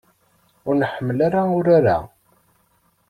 Ur 0.67 0.73
nḥemmel 0.75 1.19
urar-a. 1.57 1.97